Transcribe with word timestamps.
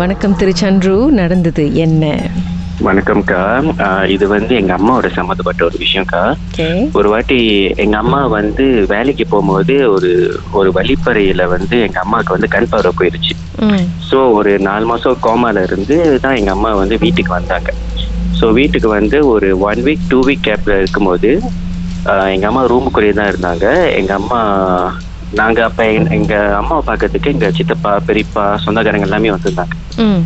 வணக்கம் 0.00 0.34
திரு 0.36 0.52
சந்துரு 0.56 0.96
நடந்தது 1.18 1.64
என்ன? 1.84 2.04
வணக்கம்க்கா 2.80 3.40
இது 4.14 4.24
வந்து 4.28 4.52
எங்க 4.60 4.72
அம்மாவோட 4.76 5.08
சம்மந்தப்பட்ட 5.16 5.62
ஒரு 5.64 5.76
விஷயம்க்கா 5.82 6.22
ஒரு 6.94 7.08
வாட்டி 7.12 7.38
எங்க 7.82 7.96
அம்மா 7.98 8.20
வந்து 8.32 8.64
வேலைக்கு 8.92 9.24
போகும்போது 9.26 9.74
ஒரு 9.94 10.10
ஒரு 10.52 10.70
வழிப்பறையில 10.76 11.44
வந்து 11.54 11.76
எங்க 11.86 11.98
அம்மாவுக்கு 12.02 12.36
வந்து 12.36 12.52
கண் 12.54 12.70
பார்வை 12.70 12.92
போயிருச்சு. 12.94 13.34
ஸோ 14.02 14.18
ஒரு 14.38 14.52
நாலு 14.68 14.84
மாசம் 14.90 15.20
கோமால 15.20 15.62
இருந்து 15.68 15.96
தான் 16.24 16.38
எங்க 16.38 16.50
அம்மா 16.50 16.70
வந்து 16.80 16.96
வீட்டுக்கு 17.04 17.32
வந்தாங்க. 17.36 17.68
ஸோ 18.34 18.46
வீட்டுக்கு 18.58 18.88
வந்து 18.92 19.18
ஒரு 19.32 19.48
ஒன் 19.66 19.82
வீக் 19.86 20.04
டூ 20.06 20.18
வீக் 20.26 20.46
கேப்ல 20.48 20.74
இருக்கும்போது 20.80 21.30
எங்க 22.34 22.46
அம்மா 22.48 22.62
ரூமுக்குள்ளேயே 22.70 23.14
தான் 23.16 23.30
இருந்தாங்க. 23.32 23.66
எங்க 23.98 24.12
அம்மா 24.20 24.40
நாங்க 25.32 25.64
அப்ப 25.64 25.84
எங்க- 25.90 26.10
எங்க 26.10 26.34
அம்மாவை 26.56 26.82
பார்க்கறதுக்கு 26.86 27.30
எங்க 27.30 27.50
சித்தப்பா 27.50 28.00
பெரியப்பா 28.06 28.44
சொந்தக்காரங்க 28.56 29.02
எல்லாமே 29.02 29.30
வந்திருந்தாங்க. 29.30 29.74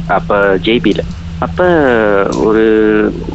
அப்ப 0.09 0.35
ஜேபியில. 0.65 1.03
அப்ப 1.41 1.63
ஒரு 2.45 2.65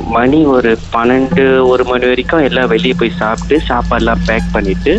மணி 0.09 0.45
ஒரு 0.47 0.71
பன்னெண்டு 0.95 1.43
ஒரு 1.65 1.83
மணி 1.85 2.05
வரைக்கும் 2.05 2.43
எல்லாம் 2.43 2.67
வெளியே 2.67 2.93
போய் 2.93 3.17
சாப்பிட்டு 3.17 3.55
சாப்பாடுலாம் 3.67 4.23
பேக் 4.25 4.47
பண்ணிட்டு 4.51 4.93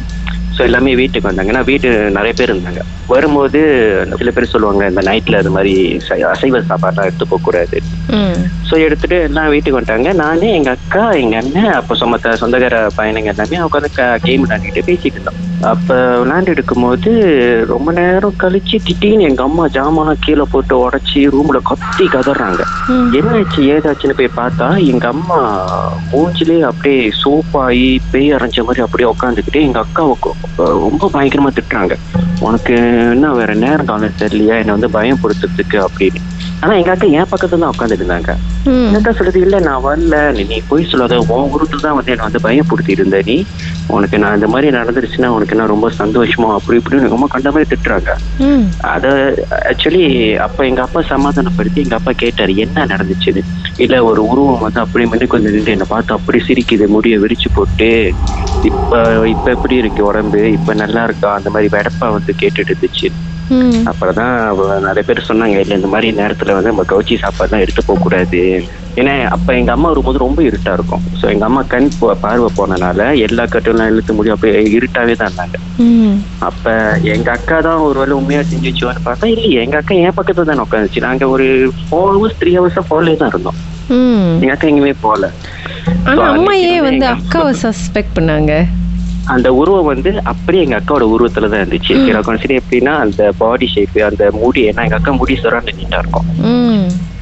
ஸோ 0.60 0.66
எல்லாமே 0.66 0.94
வீட்டுக்கு 0.96 1.28
வந்தாங்க. 1.28 1.52
ஏன்னா 1.52 1.64
வீட்டு 1.64 1.88
நிறைய 2.10 2.32
பேர் 2.36 2.50
இருந்தாங்க. 2.50 2.80
வரும்போது 3.08 3.60
சில 4.18 4.30
பேர் 4.30 4.50
சொல்லுவாங்க 4.50 4.82
இந்த 4.88 5.02
நைட்ல 5.06 5.38
அது 5.38 5.50
மாதிரி 5.50 5.72
அசைவ 6.28 6.60
சாப்பாடுலாம் 6.68 7.06
எடுத்து 7.06 7.26
போக 7.26 7.42
கூடாது 7.42 7.78
ம். 8.10 8.36
ஸோ 8.68 8.74
எடுத்துட்டு 8.80 9.16
எல்லாம் 9.22 9.52
வீட்டுக்கு 9.52 9.78
வந்துட்டாங்க. 9.78 10.10
நானே 10.20 10.48
எங்க 10.54 10.70
அக்கா 10.76 11.04
எங்க 11.22 11.36
அண்ணன் 11.36 11.72
அப்போ 11.78 11.94
சொமத்த 11.94 12.34
சொந்தக்கார 12.40 12.76
பையனுங்க 12.96 13.32
எல்லாமே 13.32 13.62
உட்காந்து 13.66 13.90
கேம் 14.24 14.44
விளையாண்டுட்டு 14.44 14.86
பேசிட்டு 14.88 15.16
இருந்தோம். 15.16 15.38
அப்ப 15.70 15.88
விளையாண்டு 16.20 16.50
இருக்கும்போது 16.50 17.10
ரொம்ப 17.70 17.90
நேரம் 17.92 18.38
கழிச்சு 18.38 18.76
திடீர்னு 18.86 19.28
எங்க 19.30 19.42
அம்மா 19.42 19.64
ஜாமான் 19.74 20.12
கீழே 20.20 20.46
போட்டு 20.50 20.76
உடைச்சி 20.80 21.22
ரூம்ல 21.34 21.58
கத்தி 21.64 22.06
கதறாங்க. 22.08 22.62
என்னாச்சு 23.18 23.60
ஏதாச்சுன்னு 23.72 24.18
போய் 24.18 24.36
பார்த்தா 24.36 24.68
எங்க 24.86 25.06
அம்மா 25.08 25.38
மூஞ்சிலே 26.10 26.58
அப்படியே 26.68 27.00
சோப்பாகி 27.20 27.84
பேய் 28.10 28.32
அரைஞ்ச 28.32 28.64
மாதிரி 28.64 28.82
அப்படியே 28.82 29.08
உட்காந்துக்கிட்டு 29.10 29.60
எங்க 29.62 29.80
அக்காவை 29.84 30.14
கொ- 30.20 30.36
ரொம்ப 30.58 31.10
பயங்கரமா 31.14 31.50
திட்டுறாங்க. 31.56 31.94
உனக்கு 32.40 32.74
என்ன 33.14 33.32
வேற 33.32 33.54
நேரம் 33.54 33.86
காலம் 33.86 34.20
தெரியலையா? 34.22 34.58
என்னை 34.58 34.72
வந்து 34.72 34.90
பயம் 34.90 35.22
கொடுத்ததுக்கு 35.22 35.78
அப்படின்னு. 35.86 36.20
ஆனா 36.62 36.74
எங்க 36.74 36.90
அக்கா 36.90 37.06
என் 37.18 37.30
பக்கத்துல 37.32 37.60
தான் 37.62 37.72
உட்காந்துட்டு 37.74 38.04
இருந்தாங்க. 38.04 38.32
என்னக்கா 38.86 39.10
சொல்றது? 39.10 39.40
இல்ல 39.40 39.60
நான் 39.60 39.82
வரல. 39.82 40.16
நீ 40.38 40.60
போய் 40.68 40.84
சொல்லாத. 40.84 41.18
உன் 41.34 41.50
உருட்டு 41.50 41.78
தான் 41.80 41.94
வந்து 41.94 42.12
என்னை 42.12 42.24
வந்து 42.24 42.40
பயப்படுத்தி 42.46 42.90
இருந்த 42.90 43.22
நீ. 43.26 43.36
உனக்கு 43.88 44.18
நான் 44.18 44.34
இந்த 44.34 44.46
மாதிரி 44.46 44.70
நடந்துருச்சுன்னா 44.70 45.28
உனக்கு 45.28 45.54
என்ன 45.56 45.66
ரொம்ப 45.66 45.90
சந்தோஷமா? 45.98 46.48
அப்படி 46.54 46.78
இப்படின்னு 46.78 47.14
ரொம்ப 47.14 47.26
கண்ட 47.26 47.50
மாதிரி 47.50 47.70
திட்டுறாங்க 47.70 48.10
அத 48.92 49.06
ஆக்சுவலி 49.70 50.04
அப்ப 50.46 50.66
எங்க 50.66 50.82
அப்பா 50.82 51.00
சமாதானப்படுத்தி 51.02 51.80
எங்க 51.80 51.94
அப்பா 51.94 52.12
கேட்டாரு 52.12 52.56
என்ன 52.56 52.86
நடந்துச்சுன்னு? 52.86 53.42
இல்ல 53.76 54.04
ஒரு 54.04 54.28
உருவம் 54.28 54.64
வந்து 54.66 54.80
அப்படி 54.80 55.04
முன்னுக்கு 55.04 55.38
வந்து 55.38 55.50
நின்று 55.50 55.72
என்னை 55.72 55.86
பார்த்து 55.88 56.14
அப்படி 56.14 56.38
சிரிக்குது 56.48 56.88
முடிய 56.88 57.18
விரிச்சு 57.18 57.50
போட்டு. 57.54 57.90
இப்ப 58.62 58.94
இப்ப 59.26 59.50
எப்படி 59.50 59.76
இருக்கு 59.76 60.04
உடம்பு? 60.04 60.52
இப்ப 60.52 60.74
நல்லா 60.74 61.02
இருக்கா? 61.02 61.34
அந்த 61.34 61.50
மாதிரி 61.50 61.68
வெடப்பா 61.72 62.10
வந்து 62.10 62.34
கேட்டுட்டு 62.42 62.72
இருந்துச்சு. 62.72 63.08
ம். 63.50 63.84
அப்புறம்தான் 63.84 64.46
அவ- 64.46 64.78
நிறைய 64.80 65.02
பேர் 65.02 65.26
சொன்னாங்க 65.28 65.58
இல்ல 65.58 65.74
இந்த 65.74 65.86
மாதிரி 65.86 66.12
நேரத்துல 66.12 66.52
வந்து 66.52 66.68
நம்ம 66.68 66.82
கவுச்சி 66.82 67.16
சாப்பாடுலாம் 67.16 67.58
எடுத்து 67.58 67.84
போக 67.84 68.00
கூடாது. 68.00 68.42
ஏன்னா 68.96 69.28
அப்ப 69.28 69.54
எங்க 69.54 69.72
அம்மா 69.72 69.88
வரும்போது 69.88 70.18
ரொம்ப 70.18 70.42
இருட்டா 70.42 70.72
இருக்கும். 70.72 71.02
சோ 71.20 71.30
எங்க 71.30 71.44
அம்மா 71.44 71.62
கண் 71.62 71.88
பார்வை 72.20 72.48
போனனால 72.56 73.18
எல்லா 73.20 73.44
கட்டெல்லாம் 73.44 73.90
இழுத்து 73.90 74.14
முடியும் 74.14 74.34
அப்படியே 74.34 74.78
இருட்டாவே 74.78 75.16
தான் 75.16 75.28
இருந்தாங்க. 75.28 75.56
அப்ப 76.38 76.66
எங்க 77.02 77.30
அக்கா 77.30 77.60
தான் 77.60 77.78
ஒரு 77.78 77.98
வேளை 77.98 78.12
உண்மையா 78.12 78.40
செஞ்சுச்சுவான்னு 78.40 79.04
பார்த்தா 79.04 79.26
இல்லையே 79.26 79.60
எங்க 79.62 79.76
அக்கா 79.76 79.94
என் 79.94 80.12
பக்கத்துல 80.16 80.44
தான் 80.44 80.66
உட்காந்துச்சு. 80.66 81.00
நாங்க 81.00 81.28
ஒரு 81.28 81.46
ஃபோர் 81.80 82.14
ஹவர்ஸ் 82.14 82.40
த்ரீ 82.40 82.52
ஹவர்ஸா 82.58 82.82
போலே 82.88 83.16
தான் 83.16 83.28
இருந்தோம். 83.28 83.58
ம். 83.88 84.38
எங்க 84.40 84.52
அக்கா 84.52 84.68
எங்கேயுமே 84.68 84.94
போகல. 85.00 85.28
ஆனா 86.06 86.24
அம்மா 86.32 86.52
ஏன் 86.68 86.84
வந்து 86.88 87.06
அக்காவை 87.14 87.52
சஸ்பெக்ட் 87.62 88.16
பண்ணாங்க. 88.16 88.52
அந்த 89.26 89.48
உருவம் 89.58 89.88
வந்து 89.90 90.10
அப்படியே 90.32 90.62
எங்க 90.64 90.76
அக்காவோட 90.78 91.06
உருவத்துல 91.14 91.48
தான் 91.50 91.62
இருந்துச்சு 91.62 91.94
கன்சிடர் 92.28 92.60
எப்படின்னா 92.60 92.94
அந்த 93.04 93.22
பாடி 93.40 93.66
ஷேப் 93.72 93.98
அந்த 94.08 94.24
முடி 94.40 94.62
ஏன்னா 94.68 94.84
எங்க 94.86 94.98
அக்கா 94.98 95.12
முடி 95.20 95.34
சுரண்டு 95.42 95.72
நீட்டா 95.78 95.98
இருக்கும். 96.02 96.26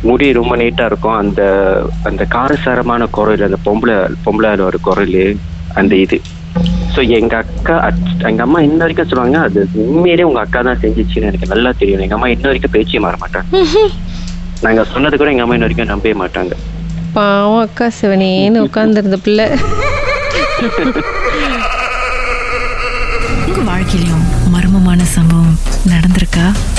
முடி 0.02 0.26
ரொம்ப 0.38 0.54
நீட்டா 0.60 0.84
இருக்கும். 0.90 1.18
அந்த 1.22 1.42
அந்த 2.08 2.22
காரசாரமான 2.34 3.02
குரல் 3.16 3.46
அந்த 3.48 3.58
பொம்பளை 3.66 3.96
பொம்பளை 4.24 4.50
ஒரு 4.68 4.80
குரல் 4.82 5.16
அந்த 5.72 5.94
இது. 6.04 6.18
ஸோ 6.94 7.00
எங்க 7.18 7.34
அக்கா 7.42 7.76
எங்க 8.28 8.42
அம்மா 8.44 8.60
இன்ன 8.66 8.80
வரைக்கும் 8.80 9.10
சொல்லுவாங்க 9.10 9.38
அது 9.46 9.60
உண்மையிலேயே 9.84 10.28
உங்க 10.28 10.40
அக்கா 10.44 10.60
தான் 10.62 10.80
செஞ்சுச்சுன்னு 10.82 11.28
எனக்கு 11.30 11.52
நல்லா 11.52 11.70
தெரியும். 11.74 12.04
எங்க 12.06 12.16
அம்மா 12.18 12.30
இன்ன 12.34 12.46
வரைக்கும் 12.50 12.74
பேச்சே 12.76 13.00
மாற 13.00 13.16
மாட்டாங்க. 13.18 13.48
நாங்க 14.62 14.82
சொன்னது 14.88 15.16
கூட 15.16 15.30
எங்க 15.32 15.44
அம்மா 15.44 15.56
இன்ன 15.56 15.66
வரைக்கும் 15.66 15.90
நம்பவே 15.90 16.14
மாட்டாங்க. 16.20 16.52
பாவம் 17.12 17.60
அக்கா 17.60 17.86
சிவனேன்னு 18.00 18.62
உட்காந்துருந்த 18.66 19.16
பிள்ளை. 19.22 19.46
உங்க 23.46 23.60
வாழ்க்கையிலும் 23.64 24.24
மர்மமான 24.54 25.00
சம்பவம் 25.04 25.58
நடந்திருக்கா? 25.88 26.46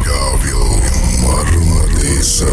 Agavio 0.00 0.62
Marmadesa. 1.20 2.46